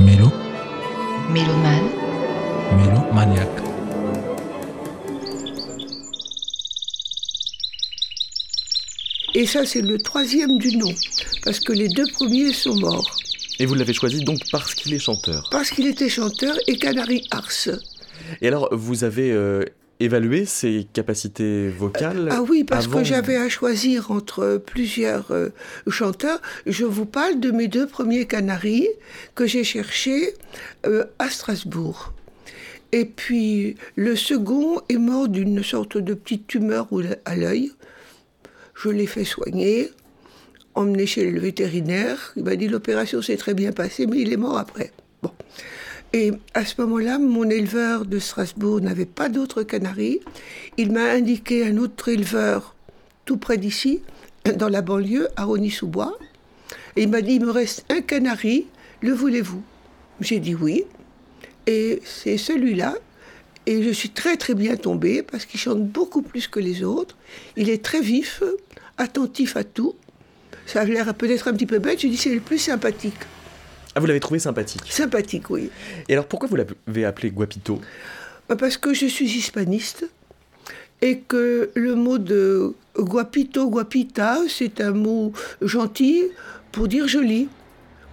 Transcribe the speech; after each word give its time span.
Mélo, 0.00 0.30
Mélomane, 1.28 1.88
mélo 2.76 3.00
maniaque. 3.12 3.48
Et 9.34 9.44
ça, 9.46 9.66
c'est 9.66 9.80
le 9.80 9.98
troisième 9.98 10.58
du 10.58 10.76
nom, 10.76 10.92
parce 11.44 11.58
que 11.58 11.72
les 11.72 11.88
deux 11.88 12.06
premiers 12.12 12.52
sont 12.52 12.76
morts. 12.76 13.16
Et 13.58 13.66
vous 13.66 13.74
l'avez 13.74 13.92
choisi 13.92 14.22
donc 14.22 14.38
parce 14.52 14.74
qu'il 14.76 14.94
est 14.94 15.00
chanteur. 15.00 15.48
Parce 15.50 15.70
qu'il 15.70 15.88
était 15.88 16.08
chanteur 16.08 16.56
et 16.68 16.76
Canary 16.76 17.26
Ars. 17.32 17.68
Et 18.40 18.46
alors, 18.46 18.68
vous 18.70 19.02
avez 19.02 19.32
euh, 19.32 19.64
évalué 20.00 20.44
ses 20.44 20.86
capacités 20.92 21.68
vocales 21.68 22.28
Ah 22.30 22.42
oui, 22.42 22.64
parce 22.64 22.86
avant- 22.86 22.98
que 22.98 23.04
j'avais 23.04 23.36
à 23.36 23.48
choisir 23.48 24.10
entre 24.10 24.62
plusieurs 24.64 25.30
euh, 25.32 25.48
chanteurs. 25.88 26.40
Je 26.66 26.84
vous 26.84 27.06
parle 27.06 27.40
de 27.40 27.50
mes 27.50 27.68
deux 27.68 27.86
premiers 27.86 28.26
canaris 28.26 28.88
que 29.34 29.46
j'ai 29.46 29.64
cherchés 29.64 30.34
euh, 30.86 31.04
à 31.18 31.28
Strasbourg. 31.30 32.12
Et 32.92 33.04
puis 33.04 33.76
le 33.96 34.16
second 34.16 34.80
est 34.88 34.96
mort 34.98 35.28
d'une 35.28 35.62
sorte 35.62 35.98
de 35.98 36.14
petite 36.14 36.46
tumeur 36.46 36.88
à 37.24 37.36
l'œil. 37.36 37.72
Je 38.74 38.88
l'ai 38.88 39.06
fait 39.06 39.24
soigner, 39.24 39.90
emmené 40.74 41.04
chez 41.06 41.30
le 41.30 41.40
vétérinaire. 41.40 42.32
Il 42.36 42.44
m'a 42.44 42.56
dit 42.56 42.68
l'opération 42.68 43.20
s'est 43.20 43.36
très 43.36 43.52
bien 43.54 43.72
passée, 43.72 44.06
mais 44.06 44.18
il 44.20 44.32
est 44.32 44.36
mort 44.38 44.56
après. 44.56 44.92
Et 46.12 46.32
à 46.54 46.64
ce 46.64 46.80
moment-là, 46.80 47.18
mon 47.18 47.48
éleveur 47.50 48.06
de 48.06 48.18
Strasbourg 48.18 48.80
n'avait 48.80 49.04
pas 49.04 49.28
d'autres 49.28 49.62
canaris. 49.62 50.20
Il 50.78 50.92
m'a 50.92 51.10
indiqué 51.10 51.66
un 51.66 51.76
autre 51.76 52.08
éleveur 52.08 52.74
tout 53.26 53.36
près 53.36 53.58
d'ici, 53.58 54.00
dans 54.56 54.70
la 54.70 54.80
banlieue, 54.80 55.28
à 55.36 55.44
Rony-sous-Bois. 55.44 56.18
Et 56.96 57.02
il 57.02 57.10
m'a 57.10 57.20
dit, 57.20 57.34
il 57.34 57.44
me 57.44 57.50
reste 57.50 57.84
un 57.90 58.00
canari, 58.00 58.66
le 59.02 59.12
voulez-vous? 59.12 59.62
J'ai 60.20 60.40
dit 60.40 60.54
oui. 60.54 60.84
Et 61.66 62.00
c'est 62.04 62.38
celui-là. 62.38 62.94
Et 63.66 63.82
je 63.82 63.90
suis 63.90 64.08
très 64.08 64.38
très 64.38 64.54
bien 64.54 64.76
tombée 64.76 65.22
parce 65.22 65.44
qu'il 65.44 65.60
chante 65.60 65.86
beaucoup 65.86 66.22
plus 66.22 66.48
que 66.48 66.58
les 66.58 66.82
autres. 66.82 67.16
Il 67.56 67.68
est 67.68 67.84
très 67.84 68.00
vif, 68.00 68.42
attentif 68.96 69.58
à 69.58 69.64
tout. 69.64 69.94
Ça 70.64 70.80
a 70.80 70.84
l'air 70.84 71.14
peut-être 71.14 71.48
un 71.48 71.52
petit 71.52 71.66
peu 71.66 71.78
bête, 71.78 72.00
je 72.00 72.06
dis 72.06 72.16
c'est 72.16 72.34
le 72.34 72.40
plus 72.40 72.58
sympathique. 72.58 73.14
Ah, 73.98 74.00
vous 74.00 74.06
l'avez 74.06 74.20
trouvé 74.20 74.38
sympathique. 74.38 74.82
Sympathique, 74.88 75.50
oui. 75.50 75.70
Et 76.08 76.12
alors, 76.12 76.26
pourquoi 76.26 76.48
vous 76.48 76.54
l'avez 76.54 77.04
appelé 77.04 77.32
Guapito? 77.32 77.80
Bah, 78.48 78.54
Parce 78.54 78.76
que 78.76 78.94
je 78.94 79.06
suis 79.06 79.26
hispaniste 79.26 80.08
et 81.02 81.18
que 81.18 81.70
le 81.74 81.96
mot 81.96 82.18
de 82.18 82.74
guapito, 82.96 83.68
guapita, 83.68 84.38
c'est 84.48 84.80
un 84.80 84.92
mot 84.92 85.32
gentil 85.60 86.22
pour 86.70 86.86
dire 86.86 87.08
joli. 87.08 87.48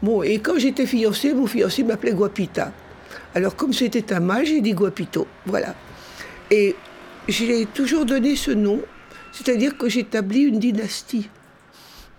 Bon, 0.02 0.24
et 0.24 0.40
quand 0.40 0.58
j'étais 0.58 0.88
fiancée, 0.88 1.36
mon 1.36 1.46
fiancé 1.46 1.84
m'appelait 1.84 2.14
guapita. 2.14 2.72
Alors 3.36 3.56
comme 3.56 3.72
c'était 3.72 4.12
un 4.12 4.22
mâle, 4.22 4.48
j'ai 4.48 4.62
dit 4.62 4.74
guapito. 4.74 5.28
Voilà. 5.46 5.76
Et 6.50 6.76
j'ai 7.28 7.68
toujours 7.68 8.06
donné 8.06 8.36
ce 8.36 8.50
nom, 8.50 8.82
c'est-à-dire 9.32 9.78
que 9.78 9.88
j'établis 9.88 10.46
une 10.46 10.58
dynastie. 10.58 11.30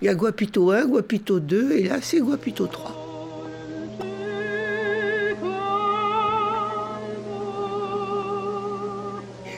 Il 0.01 0.05
y 0.05 0.09
a 0.09 0.15
Guapito 0.15 0.71
1, 0.71 0.87
Guapito 0.87 1.41
2, 1.41 1.73
et 1.73 1.83
là 1.83 1.97
c'est 2.01 2.21
Guapito 2.21 2.69
3. 2.69 3.06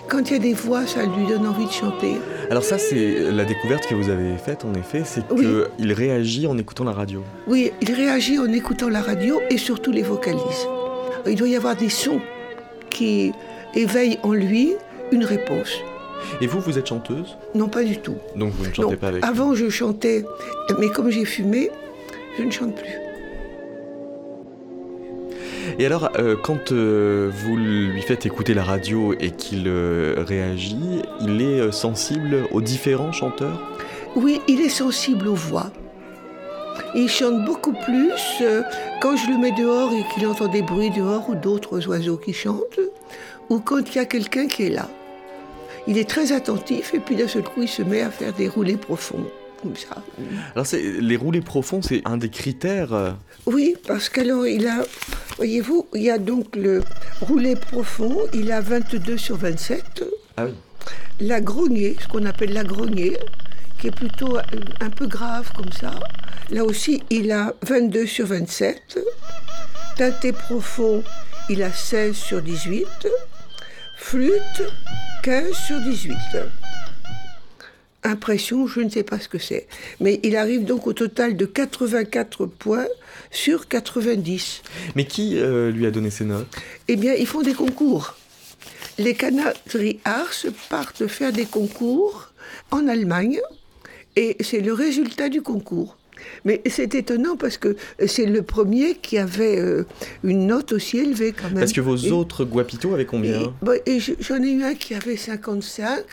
Quand 0.09 0.31
il 0.31 0.33
y 0.33 0.37
a 0.37 0.39
des 0.39 0.55
voix, 0.55 0.87
ça 0.87 1.03
lui 1.05 1.27
donne 1.27 1.47
envie 1.47 1.67
de 1.67 1.71
chanter. 1.71 2.13
Alors 2.51 2.63
ça, 2.65 2.79
c'est 2.79 3.31
la 3.31 3.45
découverte 3.45 3.87
que 3.87 3.95
vous 3.95 4.09
avez 4.09 4.37
faite, 4.39 4.65
en 4.65 4.73
effet, 4.75 5.03
c'est 5.05 5.23
Oui. 5.31 5.47
qu'il 5.77 5.93
réagit 5.93 6.47
en 6.47 6.57
écoutant 6.57 6.85
la 6.85 6.93
radio. 6.93 7.23
Oui, 7.47 7.73
il 7.83 7.93
réagit 7.93 8.39
en 8.39 8.51
écoutant 8.51 8.89
la 8.89 9.03
radio 9.03 9.41
et 9.51 9.59
surtout 9.59 9.93
les 9.93 10.03
vocalise. 10.03 10.67
Il 11.27 11.35
doit 11.37 11.49
y 11.49 11.57
avoir 11.57 11.77
des 11.77 11.91
sons 11.91 12.21
qui 12.91 13.33
éveillent 13.75 14.19
en 14.23 14.33
lui 14.33 14.73
une 15.13 15.25
réponse. 15.25 15.73
Et 16.41 16.47
vous, 16.47 16.61
vous 16.61 16.79
êtes 16.79 16.87
chanteuse? 16.87 17.37
Non, 17.55 17.69
pas 17.69 17.85
du 17.85 17.99
tout. 17.99 18.17
Donc 18.35 18.53
vous 18.55 18.67
ne 18.67 18.73
chantez 18.73 18.91
Non, 18.93 18.97
pas 18.97 19.09
avec. 19.09 19.25
Avant, 19.25 19.55
je 19.55 19.69
chantais, 19.69 20.25
mais 20.79 20.89
comme 20.89 21.11
j'ai 21.11 21.25
fumé, 21.27 21.71
je 22.39 22.45
ne 22.45 22.51
chante 22.51 22.75
plus. 22.77 22.89
Et 25.81 25.87
alors, 25.87 26.11
euh, 26.19 26.35
quand 26.35 26.73
euh, 26.73 27.31
vous 27.33 27.57
lui 27.57 28.03
faites 28.03 28.27
écouter 28.27 28.53
la 28.53 28.65
radio 28.65 29.15
et 29.21 29.31
qu'il 29.31 29.69
euh, 29.69 30.17
réagit, 30.19 31.03
il 31.21 31.41
est 31.41 31.71
sensible 31.71 32.49
aux 32.51 32.61
différents 32.61 33.13
chanteurs? 33.13 33.61
Oui, 34.17 34.41
il 34.49 34.61
est 34.61 34.71
sensible 34.71 35.29
aux 35.29 35.37
voix. 35.37 35.71
Il 36.97 37.09
chante 37.09 37.45
beaucoup 37.45 37.75
plus 37.85 38.43
quand 39.01 39.17
je 39.17 39.31
le 39.31 39.39
mets 39.39 39.53
dehors 39.53 39.93
et 39.93 40.03
qu'il 40.13 40.27
entend 40.27 40.49
des 40.49 40.63
bruits 40.63 40.91
dehors 40.91 41.29
ou 41.31 41.37
d'autres 41.37 41.87
oiseaux 41.87 42.17
qui 42.17 42.33
chantent, 42.33 42.81
ou 43.49 43.61
quand 43.61 43.95
il 43.95 43.97
y 43.97 44.01
a 44.01 44.05
quelqu'un 44.05 44.49
qui 44.49 44.65
est 44.65 44.71
là. 44.71 44.89
Il 45.87 45.97
est 45.97 46.09
très 46.09 46.33
attentif 46.33 46.93
et 46.93 46.99
puis 46.99 47.15
d'un 47.15 47.29
seul 47.29 47.45
coup, 47.45 47.63
il 47.63 47.69
se 47.69 47.83
met 47.83 48.01
à 48.01 48.11
faire 48.11 48.33
des 48.33 48.49
roulés 48.49 48.77
profonds, 48.77 49.27
comme 49.63 49.77
ça. 49.77 50.03
Alors, 50.55 50.67
c'est- 50.67 51.01
les 51.01 51.17
roulés 51.17 51.41
profonds, 51.41 51.83
c'est 51.83 52.03
un 52.05 52.17
des 52.17 52.31
critères. 52.31 52.93
euh, 52.93 53.13
Oui, 53.47 53.75
parce 53.87 54.09
qu'alors 54.09 54.47
il 54.47 54.67
a, 54.67 54.83
voyez-vous, 55.37 55.87
il 55.95 56.03
y 56.03 56.11
a 56.11 56.19
donc 56.19 56.55
le 56.57 56.83
roulé 57.21 57.57
profond, 57.57 58.17
il 58.35 58.53
a 58.53 58.61
22 58.61 59.17
sur 59.17 59.37
27. 59.37 60.05
Ah 60.37 60.47
oui. 60.47 60.53
La 61.21 61.41
grognée, 61.41 61.97
ce 62.01 62.07
qu'on 62.09 62.25
appelle 62.27 62.53
la 62.53 62.65
grognée, 62.65 63.17
qui 63.81 63.89
est 63.89 63.97
plutôt 63.97 64.37
un- 64.39 64.43
un 64.87 64.91
peu 64.91 65.07
grave 65.07 65.51
comme 65.57 65.73
ça. 65.73 65.91
Là 66.51 66.65
aussi, 66.65 67.03
il 67.11 67.31
a 67.33 67.55
22 67.63 68.07
sur 68.07 68.27
27. 68.27 68.99
Teinté 69.97 70.33
profond, 70.33 71.03
il 71.51 71.63
a 71.63 71.73
16 71.73 72.15
sur 72.15 72.41
18. 72.41 72.87
Flûte, 73.97 74.63
15 75.23 75.53
sur 75.53 75.81
18. 75.81 76.15
Impression, 78.05 78.67
je 78.67 78.81
ne 78.81 78.89
sais 78.89 79.03
pas 79.03 79.19
ce 79.19 79.29
que 79.29 79.39
c'est. 79.39 79.67
Mais 80.01 80.21
il 80.23 80.37
arrive 80.37 80.65
donc 80.65 80.87
au 80.87 80.93
total 80.93 81.37
de 81.37 81.47
84 81.47 82.47
points 82.47 82.87
sur 83.31 83.67
90. 83.69 84.63
Mais 84.95 85.05
qui 85.05 85.37
euh, 85.39 85.71
lui 85.73 85.85
a 85.85 85.91
donné 85.91 86.11
ces 86.11 86.25
notes? 86.25 86.47
Eh 86.87 86.97
bien, 86.97 87.15
ils 87.15 87.27
font 87.27 87.43
des 87.43 87.55
concours. 87.55 88.17
Les 88.99 89.15
Canary 89.15 90.01
Arts 90.05 90.47
partent 90.71 91.07
faire 91.07 91.33
des 91.33 91.45
concours 91.45 92.33
en 92.71 92.87
Allemagne 92.89 93.41
et 94.17 94.37
c'est 94.41 94.61
le 94.61 94.73
résultat 94.73 95.29
du 95.29 95.43
concours. 95.43 95.97
Mais 96.45 96.61
c'est 96.67 96.95
étonnant 96.97 97.37
parce 97.37 97.59
que 97.59 97.77
c'est 98.07 98.27
le 98.27 98.43
premier 98.43 98.95
qui 98.97 99.19
avait 99.19 99.59
euh, 99.59 99.87
une 100.25 100.47
note 100.49 100.73
aussi 100.73 100.99
élevée 100.99 101.33
quand 101.33 101.49
même. 101.51 101.61
Parce 101.61 101.73
que 101.73 101.81
vos 101.81 101.97
Et- 101.97 102.11
autres 102.11 102.45
Guapito 102.45 102.93
avaient 102.93 103.07
combien? 103.07 103.53
j'en 104.21 104.43
ai 104.43 104.51
eu 104.51 104.63
un 104.65 104.75
qui 104.75 104.95
avait 104.95 105.17
55, 105.17 106.05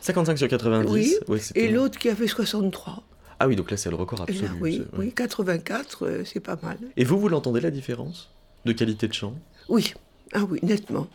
55 0.00 0.38
sur 0.38 0.48
90 0.48 0.90
oui, 0.92 1.14
Ouais, 1.28 1.40
et 1.54 1.68
l'autre 1.68 1.98
qui 1.98 2.08
avait 2.08 2.26
63. 2.26 3.02
Ah 3.40 3.46
oui, 3.46 3.56
donc 3.56 3.70
là, 3.70 3.76
c'est 3.76 3.90
le 3.90 3.96
record 3.96 4.24
Et 4.28 4.32
là, 4.32 4.38
absolu. 4.44 4.60
oui, 4.60 4.82
oui, 4.96 5.12
84, 5.12 6.06
euh, 6.06 6.22
c'est 6.24 6.40
pas 6.40 6.58
mal. 6.62 6.78
Et 6.96 7.04
vous, 7.04 7.18
vous 7.20 7.28
l'entendez 7.28 7.60
la 7.60 7.70
différence 7.70 8.30
de 8.64 8.72
qualité 8.72 9.06
de 9.06 9.12
chant? 9.12 9.34
Oui, 9.68 9.94
ah 10.32 10.44
oui, 10.48 10.58
nettement. 10.62 11.06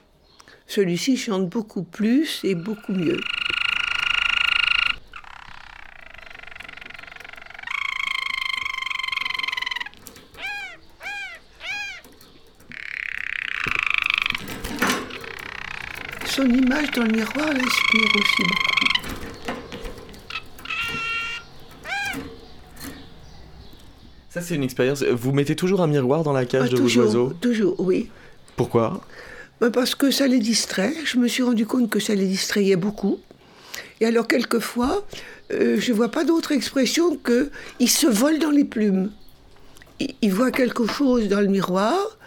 Celui-ci 0.68 1.18
chante 1.18 1.50
beaucoup 1.50 1.84
plus 1.84 2.40
et 2.44 2.56
beaucoup 2.56 2.94
mieux. 2.94 3.20
Son 16.36 16.50
image 16.50 16.90
dans 16.96 17.04
le 17.04 17.12
miroir 17.12 17.54
l'inspire 17.54 18.10
aussi 18.16 18.42
beaucoup. 18.42 18.84
Ça, 24.30 24.42
c'est 24.42 24.56
une 24.56 24.64
expérience. 24.64 25.04
Vous 25.04 25.32
mettez 25.32 25.56
toujours 25.56 25.82
un 25.82 25.88
miroir 25.88 26.24
dans 26.24 26.34
la 26.34 26.46
cage 26.46 26.64
Ah, 26.66 26.70
de 26.72 26.78
toujours, 26.78 27.04
vos 27.04 27.08
oiseaux 27.08 27.34
toujours, 27.40 27.80
oui. 27.80 28.10
Pourquoi 28.56 29.06
Ben, 29.62 29.70
Parce 29.70 29.94
que 29.94 30.10
ça 30.10 30.26
les 30.26 30.40
distrait. 30.40 30.96
Je 31.06 31.20
me 31.20 31.28
suis 31.28 31.44
rendu 31.44 31.68
compte 31.68 31.92
que 31.92 32.00
ça 32.00 32.16
les 32.16 32.26
distrayait 32.26 32.78
beaucoup. 32.78 33.20
Et 34.02 34.08
alors, 34.08 34.28
quelquefois, 34.28 35.06
euh, 35.52 35.80
je 35.80 35.92
ne 35.92 35.96
vois 35.96 36.10
pas 36.10 36.24
d'autre 36.24 36.52
expression 36.52 37.16
que 37.16 37.52
ils 37.80 37.92
se 37.92 38.08
volent 38.08 38.40
dans 38.40 38.50
les 38.50 38.66
plumes. 38.66 39.12
Ils, 40.00 40.16
ils 40.24 40.34
voient 40.34 40.50
quelque 40.50 40.88
chose 40.88 41.28
dans 41.28 41.42
le 41.42 41.48
miroir 41.48 42.18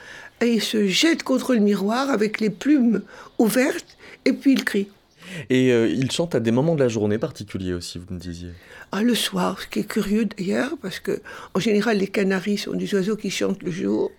et 0.41 0.47
ils 0.47 0.63
se 0.63 0.87
jettent 0.87 1.25
contre 1.25 1.55
le 1.55 1.61
miroir 1.61 2.09
avec 2.11 2.39
les 2.39 2.51
plumes 2.51 3.03
ouvertes 3.39 3.96
et 4.27 4.33
puis 4.33 4.53
ils 4.53 4.65
crient. 4.65 4.89
Et 5.51 5.73
euh, 5.73 5.89
il 5.89 6.11
chante 6.11 6.35
à 6.35 6.41
des 6.41 6.53
moments 6.53 6.75
de 6.75 6.81
la 6.81 6.89
journée 6.89 7.19
particuliers 7.19 7.73
aussi, 7.73 7.99
vous 7.99 8.15
me 8.15 8.19
disiez. 8.19 8.51
Ah, 8.93 9.03
le 9.03 9.15
soir, 9.15 9.61
ce 9.61 9.67
qui 9.67 9.81
est 9.81 9.89
curieux 9.89 10.27
d'ailleurs, 10.27 10.75
parce 10.81 11.01
que 11.01 11.21
en 11.55 11.61
général, 11.61 11.99
les 11.99 12.07
canaris 12.07 12.59
sont 12.59 12.75
des 12.75 12.93
oiseaux 12.95 13.17
qui 13.17 13.31
chantent 13.31 13.63
le 13.63 13.71
jour. 13.71 14.11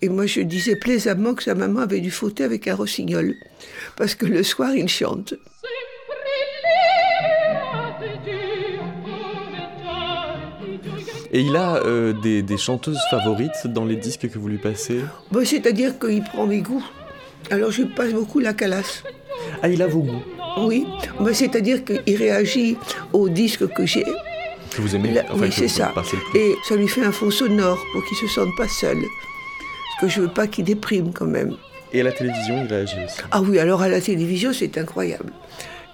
Et 0.00 0.08
moi, 0.08 0.26
je 0.26 0.40
disais 0.40 0.76
plaisamment 0.76 1.34
que 1.34 1.42
sa 1.42 1.56
maman 1.56 1.80
avait 1.80 2.00
dû 2.00 2.12
fauter 2.12 2.44
avec 2.44 2.68
un 2.68 2.76
rossignol, 2.76 3.34
parce 3.96 4.14
que 4.14 4.26
le 4.26 4.44
soir, 4.44 4.74
il 4.74 4.88
chante. 4.88 5.34
Et 11.30 11.40
il 11.40 11.56
a 11.56 11.76
euh, 11.84 12.12
des, 12.12 12.42
des 12.42 12.56
chanteuses 12.56 13.00
favorites 13.10 13.66
dans 13.66 13.84
les 13.84 13.96
disques 13.96 14.28
que 14.30 14.38
vous 14.38 14.48
lui 14.48 14.58
passez? 14.58 15.00
Bon, 15.30 15.44
C'est-à-dire 15.44 15.98
qu'il 15.98 16.22
prend 16.22 16.46
mes 16.46 16.62
goûts. 16.62 16.84
Alors 17.50 17.70
je 17.70 17.82
passe 17.82 18.12
beaucoup 18.12 18.38
la 18.38 18.54
calasse. 18.54 19.02
Ah, 19.62 19.68
il 19.68 19.82
a 19.82 19.86
vos 19.86 20.00
goûts 20.00 20.22
Oui, 20.58 20.86
Ben, 21.20 21.34
c'est-à-dire 21.34 21.84
qu'il 21.84 22.16
réagit 22.16 22.76
aux 23.12 23.28
disques 23.28 23.66
que 23.68 23.86
j'ai. 23.86 24.04
que 24.04 24.80
vous 24.82 24.94
aimez 24.96 25.12
Là, 25.12 25.24
enfin, 25.30 25.42
oui, 25.46 25.52
c'est 25.52 25.68
ça. 25.68 25.92
Et 26.34 26.54
ça 26.68 26.76
lui 26.76 26.88
fait 26.88 27.02
un 27.04 27.12
fond 27.12 27.30
sonore 27.30 27.78
pour 27.92 28.04
qu'il 28.06 28.16
se 28.16 28.26
sente 28.28 28.54
pas 28.56 28.68
seul. 28.68 28.98
Parce 28.98 30.00
que 30.00 30.08
je 30.08 30.20
veux 30.22 30.32
pas 30.32 30.46
qu'il 30.46 30.64
déprime 30.64 31.12
quand 31.12 31.26
même. 31.26 31.56
Et 31.92 32.00
à 32.00 32.04
la 32.04 32.12
télévision, 32.12 32.62
il 32.64 32.66
réagit 32.68 32.96
aussi. 33.04 33.18
Ah 33.30 33.40
oui, 33.40 33.58
alors 33.58 33.82
à 33.82 33.88
la 33.88 34.00
télévision, 34.00 34.52
c'est 34.52 34.76
incroyable. 34.78 35.32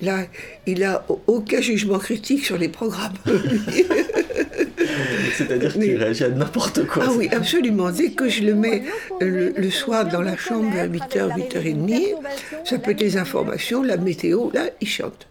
Là, 0.00 0.24
il 0.66 0.82
a 0.82 1.04
aucun 1.28 1.60
jugement 1.60 1.98
critique 1.98 2.44
sur 2.44 2.58
les 2.58 2.68
programmes. 2.68 3.12
C'est-à-dire 5.46 5.72
qu'il 5.72 5.96
réagit 5.96 6.24
à 6.24 6.28
n'importe 6.30 6.86
quoi. 6.86 7.04
ah 7.06 7.12
oui, 7.16 7.28
absolument. 7.32 7.90
Dès 7.90 8.12
que 8.12 8.28
je 8.28 8.42
le 8.42 8.54
mets 8.54 8.82
le, 9.20 9.50
le 9.50 9.70
soir 9.70 10.06
dans 10.06 10.22
la 10.22 10.36
chambre 10.36 10.70
vers 10.72 10.88
8h, 10.88 11.36
8h30, 11.36 12.16
ça 12.64 12.78
peut 12.78 12.90
être 12.92 13.00
les 13.00 13.16
informations, 13.16 13.82
la 13.82 13.96
météo, 13.96 14.50
là, 14.52 14.66
il 14.80 14.88
chante. 14.88 15.26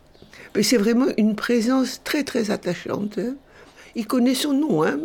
Mais 0.55 0.63
c'est 0.63 0.77
vraiment 0.77 1.07
une 1.17 1.35
présence 1.35 2.01
très, 2.03 2.23
très 2.23 2.51
attachante. 2.51 3.19
Il 3.95 4.05
connaît 4.05 4.35
son 4.35 4.53
nom. 4.53 4.83
Hein. 4.83 4.99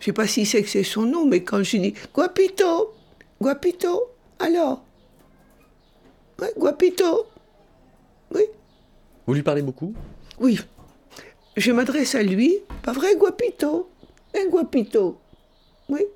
Je 0.00 0.06
sais 0.06 0.12
pas 0.12 0.26
s'il 0.26 0.46
sait 0.46 0.62
que 0.62 0.68
c'est 0.68 0.84
son 0.84 1.02
nom, 1.02 1.26
mais 1.26 1.42
quand 1.42 1.62
je 1.62 1.76
dis 1.76 1.94
Guapito, 2.14 2.94
Guapito, 3.40 4.08
alors? 4.38 4.84
Ouais, 6.40 6.52
Guapito. 6.56 7.26
Oui, 8.34 8.42
Vous 9.26 9.34
lui 9.34 9.42
parlez 9.42 9.62
beaucoup? 9.62 9.94
Oui. 10.38 10.60
Je 11.56 11.72
m'adresse 11.72 12.14
à 12.14 12.22
lui, 12.22 12.58
pas 12.82 12.92
vrai, 12.92 13.16
Guapito? 13.16 13.88
Hein, 14.38 14.50
Guapito 14.50 15.18
Oui. 15.88 16.06